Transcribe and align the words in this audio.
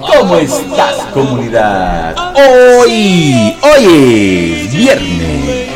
¿Cómo 0.00 0.36
estás 0.36 0.94
comunidad? 1.12 2.14
Hoy, 2.34 3.56
hoy 3.62 4.64
es 4.64 4.72
viernes, 4.72 5.68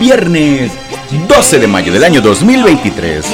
viernes 0.00 0.72
12 1.28 1.58
de 1.60 1.66
mayo 1.66 1.92
del 1.92 2.04
año 2.04 2.20
2023. 2.20 3.26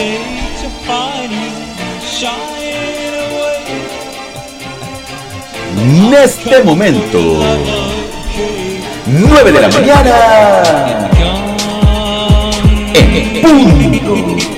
En 5.77 6.15
este 6.15 6.63
momento, 6.63 7.19
9 9.07 9.53
de 9.53 9.61
la 9.61 9.69
mañana, 9.69 11.11
en 12.95 13.43
punto. 13.43 14.54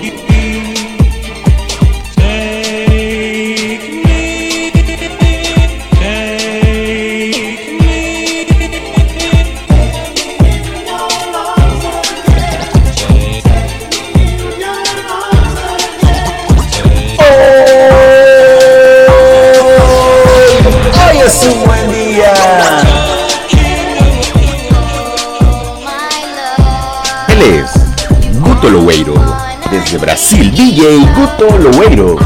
DJ 30.77 30.99
Guto. 31.17 32.19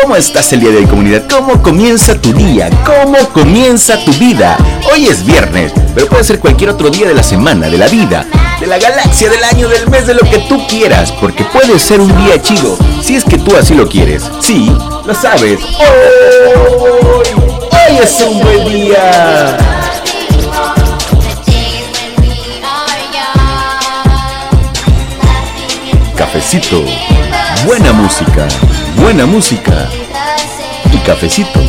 ¿Cómo 0.00 0.16
estás 0.16 0.50
el 0.54 0.60
día 0.60 0.70
de 0.70 0.78
hoy, 0.78 0.86
comunidad? 0.86 1.24
¿Cómo 1.28 1.62
comienza 1.62 2.18
tu 2.18 2.32
día? 2.32 2.70
¿Cómo 2.82 3.18
comienza 3.28 4.02
tu 4.06 4.12
vida? 4.12 4.56
Hoy 4.90 5.04
es 5.04 5.22
viernes, 5.22 5.70
pero 5.94 6.06
puede 6.06 6.24
ser 6.24 6.38
cualquier 6.38 6.70
otro 6.70 6.88
día 6.88 7.08
de 7.08 7.14
la 7.14 7.22
semana, 7.22 7.68
de 7.68 7.76
la 7.76 7.88
vida, 7.88 8.26
de 8.58 8.66
la 8.66 8.78
galaxia, 8.78 9.28
del 9.28 9.44
año, 9.44 9.68
del 9.68 9.86
mes, 9.90 10.06
de 10.06 10.14
lo 10.14 10.22
que 10.22 10.38
tú 10.48 10.66
quieras, 10.66 11.12
porque 11.12 11.44
puede 11.44 11.78
ser 11.78 12.00
un 12.00 12.08
día 12.24 12.40
chido, 12.40 12.78
si 13.02 13.16
es 13.16 13.24
que 13.24 13.36
tú 13.36 13.54
así 13.54 13.74
lo 13.74 13.86
quieres. 13.86 14.22
Sí, 14.40 14.74
lo 15.04 15.14
sabes. 15.14 15.60
Hoy, 15.78 17.28
hoy 17.70 17.98
es 18.02 18.20
un 18.22 18.40
buen 18.40 18.64
día. 18.66 19.81
Cafecito, 26.24 26.84
buena 27.66 27.92
música, 27.92 28.46
buena 28.94 29.26
música 29.26 29.88
y 30.92 30.98
cafecito. 30.98 31.60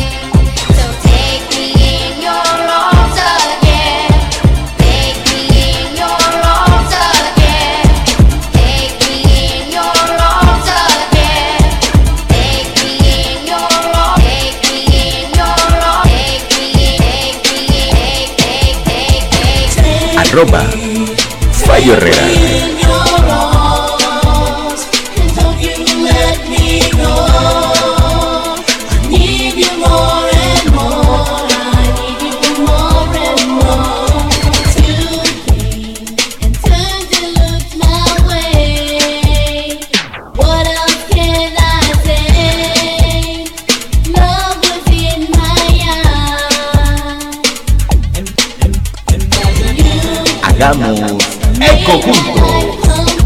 Arroba. 20.16 20.64
presentamos 50.78 51.24
El 51.60 53.23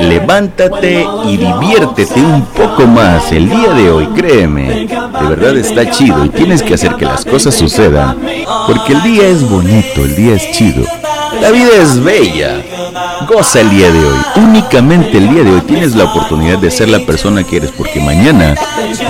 Levántate 0.00 1.06
y 1.24 1.36
diviértete 1.36 2.20
un 2.20 2.42
poco 2.46 2.86
más 2.86 3.32
el 3.32 3.48
día 3.48 3.70
de 3.70 3.90
hoy, 3.90 4.06
créeme. 4.08 4.86
De 4.86 5.28
verdad 5.28 5.56
está 5.56 5.90
chido 5.90 6.24
y 6.24 6.28
tienes 6.28 6.62
que 6.62 6.74
hacer 6.74 6.94
que 6.94 7.04
las 7.04 7.24
cosas 7.24 7.54
sucedan. 7.54 8.18
Porque 8.66 8.92
el 8.92 9.02
día 9.02 9.26
es 9.28 9.48
bonito, 9.48 10.02
el 10.04 10.16
día 10.16 10.34
es 10.34 10.50
chido. 10.52 10.84
La 11.40 11.50
vida 11.50 11.70
es 11.80 12.02
bella. 12.02 12.62
Goza 13.28 13.60
el 13.60 13.70
día 13.70 13.90
de 13.90 13.98
hoy. 13.98 14.18
Únicamente 14.36 15.18
el 15.18 15.28
día 15.30 15.44
de 15.44 15.50
hoy 15.52 15.60
tienes 15.62 15.94
la 15.94 16.04
oportunidad 16.04 16.58
de 16.58 16.70
ser 16.70 16.88
la 16.88 17.00
persona 17.00 17.44
que 17.44 17.58
eres 17.58 17.70
porque 17.70 18.00
mañana 18.00 18.54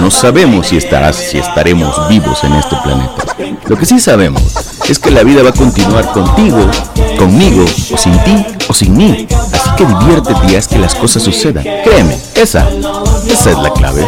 no 0.00 0.10
sabemos 0.10 0.68
si 0.68 0.76
estarás, 0.76 1.16
si 1.16 1.38
estaremos 1.38 2.08
vivos 2.08 2.42
en 2.44 2.54
este 2.54 2.76
planeta. 2.82 3.24
Lo 3.66 3.76
que 3.76 3.86
sí 3.86 3.98
sabemos 3.98 4.42
es 4.88 4.98
que 4.98 5.10
la 5.10 5.22
vida 5.22 5.42
va 5.42 5.50
a 5.50 5.54
continuar 5.54 6.06
contigo, 6.12 6.70
conmigo, 7.18 7.64
o 7.92 7.96
sin 7.96 8.18
ti, 8.24 8.46
o 8.68 8.74
sin 8.74 8.96
mí. 8.96 9.26
Así 9.52 9.70
que 9.76 9.86
diviértete 9.86 10.52
y 10.52 10.56
haz 10.56 10.68
que 10.68 10.78
las 10.78 10.94
cosas 10.94 11.22
sucedan. 11.22 11.64
Créeme, 11.84 12.18
esa, 12.34 12.68
esa 13.26 13.50
es 13.50 13.58
la 13.58 13.72
clave. 13.72 14.06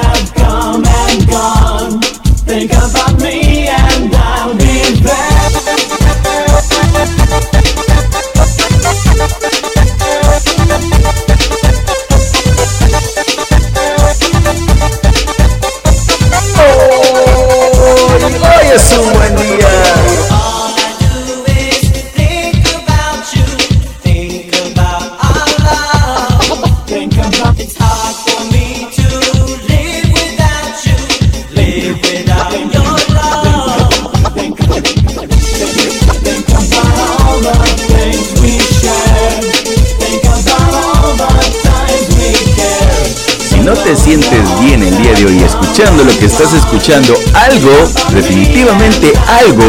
Escuchando 45.71 46.03
lo 46.03 46.19
que 46.19 46.25
estás 46.25 46.53
escuchando, 46.53 47.15
algo, 47.33 47.71
definitivamente 48.13 49.13
algo, 49.45 49.63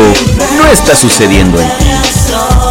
no 0.57 0.67
está 0.71 0.95
sucediendo 0.95 1.61
en 1.61 1.67
ti. 1.77 2.70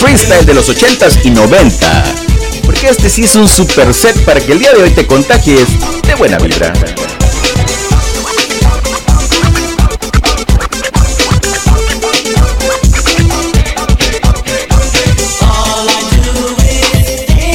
Freestyle 0.00 0.46
de 0.46 0.54
los 0.54 0.68
80s 0.68 1.24
y 1.24 1.30
90. 1.30 2.04
Porque 2.64 2.88
este 2.88 3.10
sí 3.10 3.24
es 3.24 3.34
un 3.34 3.48
super 3.48 3.92
set 3.92 4.16
para 4.24 4.40
que 4.40 4.52
el 4.52 4.60
día 4.60 4.72
de 4.72 4.82
hoy 4.82 4.90
te 4.90 5.04
contagies 5.06 5.66
de 6.06 6.14
buena 6.14 6.38
vibra. 6.38 6.72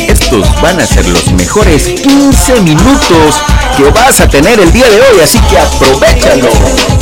Estos 0.10 0.62
van 0.62 0.82
a 0.82 0.86
ser 0.86 1.08
los 1.08 1.32
mejores 1.32 1.84
15 1.84 2.62
minutos 2.62 3.36
que 3.78 3.84
vas 3.86 4.20
a 4.20 4.28
tener 4.28 4.60
el 4.60 4.72
día 4.74 4.90
de 4.90 5.00
hoy, 5.00 5.22
así 5.24 5.40
que 5.50 5.58
aprovechalo. 5.58 6.93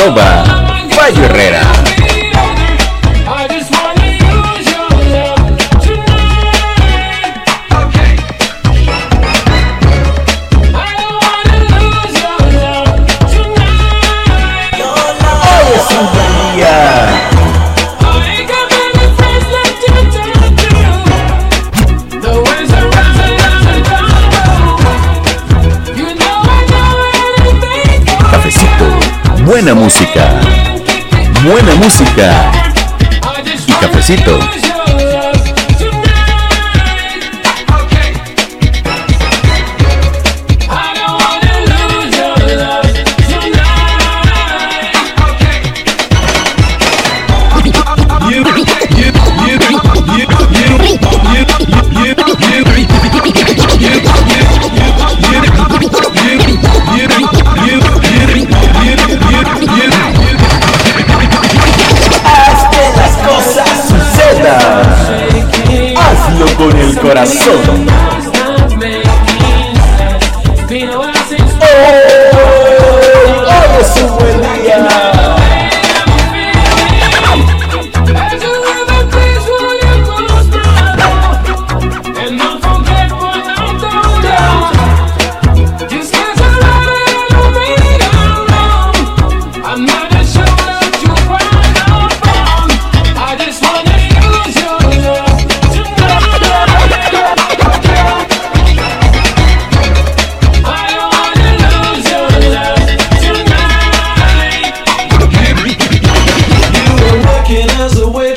arroba 0.00 0.44
Payo 0.96 1.22
Herrera. 1.24 1.89
Buena 29.62 29.74
música, 29.74 30.40
buena 31.44 31.74
música 31.74 32.50
y 33.66 33.72
cafecito. 33.72 34.69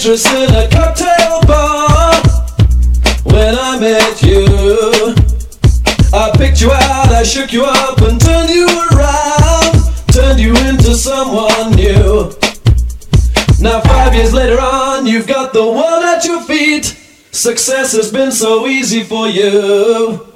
waitress 0.04 0.26
in 0.34 0.54
a 0.54 0.68
cocktail 0.70 1.42
bar 1.48 2.14
when 3.24 3.56
I 3.58 3.80
met 3.80 4.22
you. 4.22 5.16
I 6.14 6.32
picked 6.36 6.62
you 6.62 6.72
out, 6.72 7.10
I 7.10 7.24
shook 7.24 7.54
you 7.54 7.64
up, 7.64 8.00
and 8.02 8.20
turned 8.20 8.50
you 8.50 8.68
around, 8.92 9.80
turned 10.12 10.40
you 10.40 10.56
into 10.68 10.96
someone 10.96 11.72
new. 11.76 12.32
Now, 13.62 13.80
five 13.82 14.14
years 14.14 14.34
later 14.34 14.60
on, 14.60 15.06
you've 15.06 15.28
got 15.28 15.54
the 15.54 15.66
world 15.66 16.04
at 16.04 16.26
your 16.26 16.42
feet. 16.42 16.98
Success 17.32 17.94
has 17.94 18.12
been 18.12 18.32
so 18.32 18.68
easy 18.68 19.04
for 19.04 19.28
you. 19.28 20.33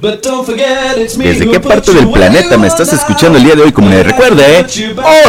¿Desde 0.00 1.50
qué 1.50 1.60
parte 1.60 1.92
del 1.92 2.10
planeta 2.10 2.56
me 2.56 2.66
estás 2.66 2.92
escuchando 2.92 3.38
el 3.38 3.44
día 3.44 3.54
de 3.54 3.62
hoy? 3.62 3.72
Como 3.72 3.88
me 3.88 4.02
recuerda, 4.02 4.42
¿eh? 4.48 4.66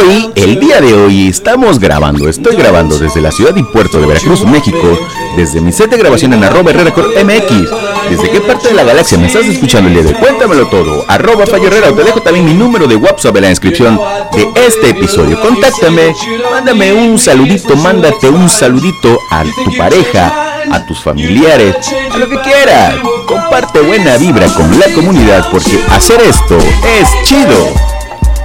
Hoy, 0.00 0.30
el 0.34 0.58
día 0.58 0.80
de 0.80 0.94
hoy, 0.94 1.28
estamos 1.28 1.78
grabando. 1.78 2.28
Estoy 2.28 2.56
grabando 2.56 2.98
desde 2.98 3.20
la 3.20 3.30
ciudad 3.30 3.54
y 3.56 3.62
puerto 3.62 4.00
de 4.00 4.06
Veracruz, 4.06 4.44
México. 4.46 4.98
Desde 5.36 5.60
mi 5.60 5.72
set 5.72 5.90
de 5.90 5.98
grabación 5.98 6.32
en 6.32 6.44
arroba 6.44 6.72
MX. 6.72 7.70
¿Desde 8.10 8.30
qué 8.30 8.40
parte 8.40 8.68
de 8.68 8.74
la 8.74 8.84
galaxia 8.84 9.18
me 9.18 9.26
estás 9.26 9.44
escuchando 9.46 9.88
el 9.88 9.94
día 9.94 10.02
de 10.02 10.08
hoy? 10.10 10.14
Cuéntamelo 10.14 10.66
todo. 10.68 11.04
Arroba 11.08 11.46
Fallo 11.46 11.68
Te 11.68 12.04
dejo 12.04 12.22
también 12.22 12.46
mi 12.46 12.54
número 12.54 12.86
de 12.86 12.96
WhatsApp 12.96 13.36
en 13.36 13.42
la 13.42 13.48
descripción 13.48 14.00
de 14.32 14.48
este 14.66 14.90
episodio. 14.90 15.40
Contáctame, 15.40 16.14
mándame 16.50 16.92
un 16.92 17.18
saludito, 17.18 17.76
mándate 17.76 18.28
un 18.28 18.48
saludito 18.48 19.18
a 19.30 19.44
tu 19.44 19.76
pareja 19.76 20.43
a 20.70 20.86
tus 20.86 21.00
familiares, 21.02 21.76
a 22.12 22.16
lo 22.16 22.28
que 22.28 22.38
quieras. 22.40 22.94
Comparte 23.26 23.80
buena 23.80 24.16
vibra 24.16 24.46
con 24.48 24.78
la 24.78 24.86
comunidad 24.94 25.48
porque 25.50 25.80
hacer 25.90 26.20
esto 26.20 26.58
es 26.58 27.08
chido. 27.24 27.72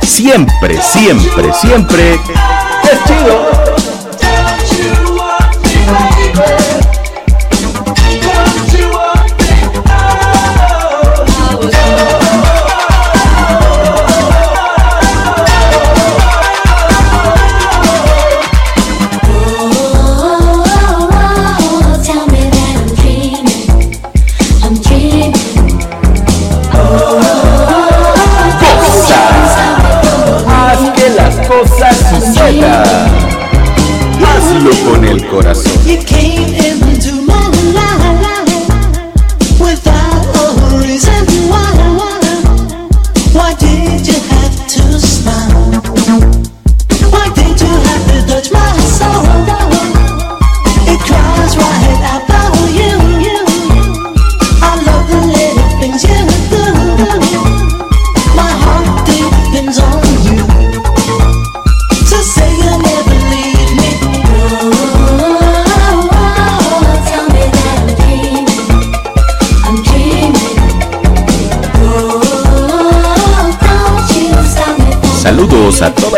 Siempre, 0.02 0.82
siempre, 0.82 1.54
siempre 1.54 2.14
es 2.14 3.04
chido. 3.06 3.89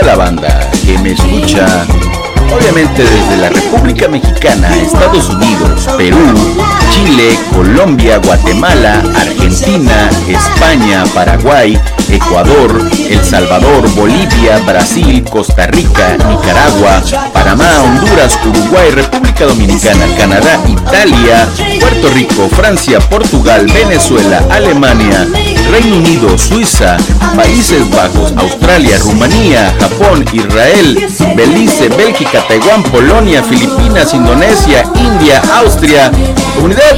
La 0.03 0.15
banda 0.15 0.71
que 0.85 0.97
me 0.99 1.11
escucha, 1.11 1.85
obviamente 2.53 3.03
desde 3.03 3.37
la 3.37 3.49
República 3.49 4.07
Mexicana, 4.07 4.75
Estados 4.77 5.29
Unidos, 5.29 5.87
Perú, 5.97 6.17
Chile, 6.91 7.37
Colombia, 7.53 8.17
Guatemala, 8.17 9.03
Argentina, 9.15 10.09
España, 10.27 11.03
Paraguay, 11.13 11.79
Ecuador, 12.09 12.89
El 13.09 13.23
Salvador, 13.23 13.89
Bolivia, 13.95 14.59
Brasil, 14.65 15.23
Costa 15.23 15.67
Rica, 15.67 16.17
Nicaragua, 16.27 17.01
Panamá, 17.33 17.69
Honduras, 17.83 18.37
Uruguay, 18.45 18.91
República 18.91 19.45
Dominicana, 19.45 20.05
Canadá, 20.17 20.59
Italia, 20.67 21.47
Puerto 21.79 22.09
Rico, 22.09 22.49
Francia, 22.49 22.99
Portugal, 22.99 23.65
Venezuela, 23.67 24.43
Alemania, 24.49 25.27
Reino 25.71 25.95
Unido, 25.95 26.37
Suiza, 26.37 26.97
Países 27.33 27.89
Bajos, 27.91 28.33
Australia, 28.35 28.97
Rumanía, 28.99 29.73
Japón, 29.79 30.25
Israel, 30.33 31.07
Belice, 31.33 31.87
Bélgica, 31.87 32.45
Taiwán, 32.45 32.83
Polonia, 32.83 33.41
Filipinas, 33.41 34.13
Indonesia, 34.13 34.83
India, 34.95 35.41
Austria. 35.55 36.11
Comunidad, 36.55 36.97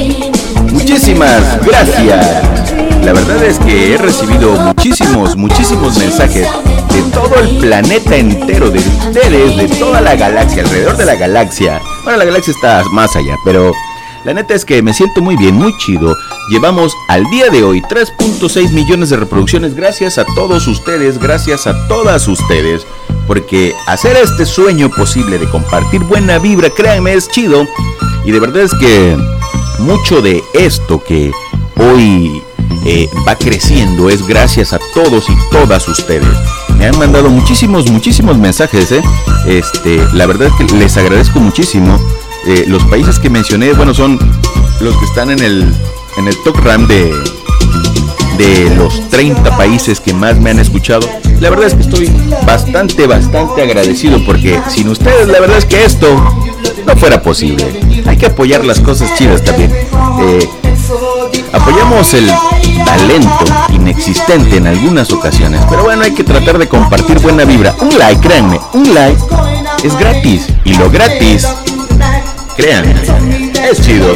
muchísimas 0.72 1.64
gracias. 1.64 2.42
La 3.04 3.12
verdad 3.12 3.44
es 3.44 3.60
que 3.60 3.94
he 3.94 3.96
recibido 3.96 4.50
muchísimos, 4.56 5.36
muchísimos 5.36 5.96
mensajes 5.96 6.48
de 6.92 7.02
todo 7.12 7.36
el 7.40 7.58
planeta 7.58 8.16
entero, 8.16 8.70
de 8.70 8.80
ustedes, 8.80 9.56
de 9.56 9.68
toda 9.76 10.00
la 10.00 10.16
galaxia, 10.16 10.64
alrededor 10.64 10.96
de 10.96 11.04
la 11.04 11.14
galaxia. 11.14 11.80
Bueno, 12.02 12.18
la 12.18 12.24
galaxia 12.24 12.52
está 12.52 12.82
más 12.90 13.14
allá, 13.14 13.36
pero 13.44 13.72
la 14.24 14.34
neta 14.34 14.54
es 14.54 14.64
que 14.64 14.82
me 14.82 14.92
siento 14.92 15.20
muy 15.20 15.36
bien, 15.36 15.54
muy 15.54 15.76
chido. 15.78 16.16
Llevamos 16.48 16.94
al 17.08 17.24
día 17.30 17.48
de 17.48 17.64
hoy 17.64 17.80
3.6 17.80 18.70
millones 18.72 19.08
de 19.08 19.16
reproducciones 19.16 19.74
gracias 19.74 20.18
a 20.18 20.26
todos 20.34 20.66
ustedes, 20.66 21.18
gracias 21.18 21.66
a 21.66 21.88
todas 21.88 22.28
ustedes. 22.28 22.86
Porque 23.26 23.74
hacer 23.86 24.16
este 24.16 24.44
sueño 24.44 24.90
posible 24.90 25.38
de 25.38 25.48
compartir 25.48 26.02
buena 26.02 26.38
vibra, 26.38 26.68
créanme, 26.68 27.14
es 27.14 27.28
chido. 27.30 27.66
Y 28.24 28.30
de 28.30 28.40
verdad 28.40 28.62
es 28.62 28.74
que 28.74 29.16
mucho 29.78 30.20
de 30.20 30.44
esto 30.52 31.02
que 31.02 31.32
hoy 31.76 32.42
eh, 32.84 33.08
va 33.26 33.36
creciendo 33.36 34.10
es 34.10 34.26
gracias 34.26 34.74
a 34.74 34.78
todos 34.92 35.30
y 35.30 35.36
todas 35.50 35.88
ustedes. 35.88 36.28
Me 36.76 36.86
han 36.86 36.98
mandado 36.98 37.30
muchísimos, 37.30 37.90
muchísimos 37.90 38.36
mensajes. 38.36 38.92
¿eh? 38.92 39.02
Este, 39.46 40.06
la 40.12 40.26
verdad 40.26 40.48
es 40.48 40.54
que 40.54 40.74
les 40.74 40.94
agradezco 40.98 41.40
muchísimo. 41.40 41.98
Eh, 42.46 42.64
los 42.68 42.84
países 42.84 43.18
que 43.18 43.30
mencioné, 43.30 43.72
bueno, 43.72 43.94
son 43.94 44.18
los 44.80 44.94
que 44.98 45.04
están 45.06 45.30
en 45.30 45.38
el, 45.38 45.74
en 46.16 46.28
el 46.28 46.36
top 46.42 46.56
RAM 46.58 46.86
de, 46.86 47.12
de 48.38 48.74
los 48.76 49.08
30 49.08 49.56
países 49.56 50.00
que 50.00 50.12
más 50.12 50.38
me 50.38 50.50
han 50.50 50.58
escuchado. 50.58 51.08
La 51.40 51.50
verdad 51.50 51.66
es 51.66 51.74
que 51.74 51.82
estoy 51.82 52.10
bastante, 52.46 53.06
bastante 53.06 53.62
agradecido 53.62 54.24
porque 54.24 54.60
sin 54.68 54.88
ustedes 54.88 55.28
la 55.28 55.40
verdad 55.40 55.58
es 55.58 55.64
que 55.64 55.84
esto 55.84 56.06
no 56.86 56.96
fuera 56.96 57.22
posible. 57.22 57.80
Hay 58.06 58.16
que 58.16 58.26
apoyar 58.26 58.64
las 58.64 58.80
cosas 58.80 59.14
chidas 59.16 59.42
también. 59.42 59.72
Eh, 59.72 60.48
apoyamos 61.52 62.14
el 62.14 62.30
talento 62.84 63.44
inexistente 63.72 64.56
en 64.56 64.66
algunas 64.66 65.10
ocasiones, 65.12 65.60
pero 65.68 65.84
bueno, 65.84 66.02
hay 66.02 66.12
que 66.12 66.24
tratar 66.24 66.58
de 66.58 66.68
compartir 66.68 67.18
buena 67.20 67.44
vibra. 67.44 67.74
Un 67.80 67.98
like, 67.98 68.26
créanme, 68.26 68.60
un 68.72 68.94
like 68.94 69.20
es 69.82 69.98
gratis 69.98 70.46
y 70.64 70.74
lo 70.74 70.90
gratis 70.90 71.46
Crean, 72.56 72.84
es 73.68 73.80
chido. 73.82 74.14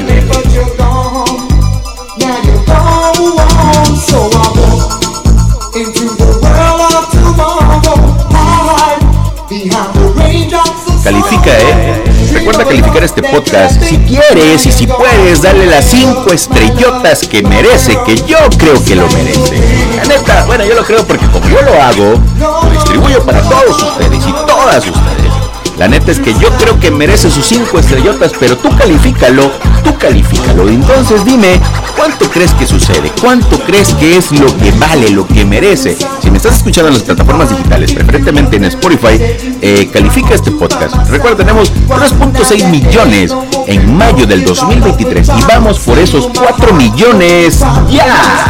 Califica, 11.03 11.51
eh. 11.51 12.05
Recuerda 12.33 12.65
calificar 12.65 13.05
este 13.05 13.23
podcast. 13.23 13.83
Si 13.83 13.97
quieres 13.99 14.67
y 14.67 14.73
si 14.73 14.87
puedes, 14.87 15.43
dale 15.43 15.67
las 15.67 15.87
5 15.87 16.33
estrellotas 16.33 17.27
que 17.27 17.43
merece, 17.43 17.99
que 18.05 18.17
yo 18.27 18.39
creo 18.59 18.83
que 18.85 18.95
lo 18.95 19.09
merece. 19.09 19.57
La 19.97 20.05
neta, 20.05 20.45
bueno, 20.47 20.65
yo 20.65 20.75
lo 20.75 20.85
creo 20.85 21.07
porque 21.07 21.27
como 21.29 21.49
yo 21.49 21.63
lo 21.63 21.83
hago, 21.83 22.21
lo 22.39 22.71
distribuyo 22.71 23.25
para 23.25 23.41
todos 23.43 23.83
ustedes 23.83 24.27
y 24.27 24.33
todas 24.33 24.87
ustedes. 24.87 25.33
La 25.79 25.87
neta 25.87 26.11
es 26.11 26.19
que 26.19 26.35
yo 26.35 26.51
creo 26.59 26.79
que 26.81 26.91
merece 26.91 27.31
sus 27.31 27.47
cinco 27.47 27.79
estrellotas, 27.79 28.33
pero 28.39 28.57
tú 28.57 28.69
califícalo, 28.77 29.51
tú 29.85 29.97
califícalo. 29.97 30.69
Entonces 30.69 31.25
dime, 31.25 31.61
¿cuánto 31.99 32.31
crees 32.31 32.55
que 32.55 32.67
sucede? 32.67 33.13
¿Cuánto 33.21 33.59
crees 33.61 33.93
que 33.95 34.17
es 34.17 34.31
lo 34.31 34.47
que 34.57 34.71
vale, 34.73 35.11
lo 35.11 35.27
que 35.27 35.45
merece? 35.45 35.97
Si 36.23 36.31
me 36.31 36.37
estás 36.37 36.57
escuchando 36.57 36.89
en 36.89 36.95
las 36.95 37.03
plataformas 37.03 37.51
digitales, 37.51 37.93
preferentemente 37.93 38.57
en 38.57 38.65
Spotify, 38.65 39.21
eh, 39.61 39.91
califica 39.93 40.35
este 40.35 40.53
podcast. 40.53 40.95
Recuerda, 41.11 41.39
tenemos 41.39 41.73
3.6 41.89 42.71
millones 42.71 43.35
en 43.67 43.97
mayo 43.97 44.27
del 44.27 44.45
2023 44.45 45.29
y 45.29 45.45
vamos 45.49 45.81
por 45.81 45.99
esos 45.99 46.29
4 46.39 46.73
millones 46.75 47.65
ya. 47.91 48.47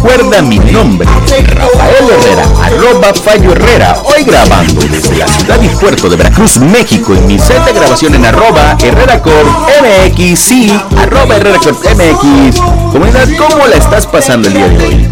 Recuerda 0.00 0.42
mi 0.42 0.60
nombre, 0.60 1.08
Rafael 1.08 2.08
Herrera, 2.08 2.44
arroba 2.62 3.12
Fallo 3.12 3.50
Herrera, 3.50 3.96
hoy 4.04 4.22
grabando 4.22 4.80
desde 4.82 5.16
la 5.16 5.26
ciudad 5.26 5.60
y 5.60 5.68
puerto 5.70 6.08
de 6.08 6.14
Veracruz, 6.14 6.58
México, 6.58 7.14
en 7.14 7.26
mi 7.26 7.36
set 7.36 7.64
de 7.64 7.72
grabación 7.72 8.14
en 8.14 8.24
arroba 8.24 8.76
Herrera 8.80 9.20
MX, 9.20 10.38
sí, 10.38 10.80
arroba 10.96 11.34
Herrera 11.34 11.58
MX. 11.58 12.60
Comunidad, 12.92 13.28
¿cómo 13.36 13.66
la 13.66 13.74
estás 13.74 14.06
pasando 14.06 14.46
el 14.46 14.54
día 14.54 14.68
de 14.68 14.84
hoy? 14.84 15.08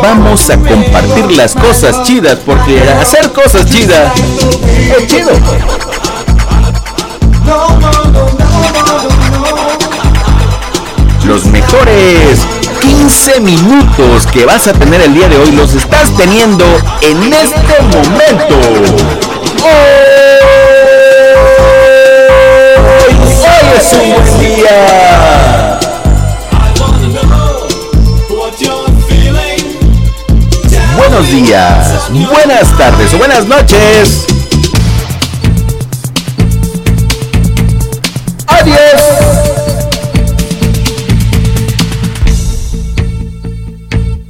Vamos 0.00 0.50
a 0.50 0.56
compartir 0.56 1.32
las 1.32 1.56
cosas 1.56 2.04
chidas, 2.04 2.38
porque 2.46 2.80
hacer 2.88 3.32
cosas 3.32 3.66
chidas 3.66 4.12
es 5.00 5.06
chido. 5.08 5.32
Los 11.24 11.44
mejores 11.46 12.46
15 13.06 13.40
minutos 13.40 14.26
que 14.26 14.44
vas 14.44 14.66
a 14.66 14.72
tener 14.72 15.00
el 15.00 15.14
día 15.14 15.28
de 15.28 15.36
hoy 15.36 15.52
los 15.52 15.74
estás 15.74 16.10
teniendo 16.16 16.64
en 17.02 17.32
este 17.32 17.80
momento. 17.82 18.58
Hoy, 19.62 19.94
hoy 23.04 23.66
es 23.78 23.92
un 23.92 24.12
buen 24.12 24.38
día. 24.40 25.78
Buenos 30.96 31.30
días, 31.30 32.10
buenas 32.10 32.76
tardes 32.76 33.14
o 33.14 33.18
buenas 33.18 33.46
noches. 33.46 34.35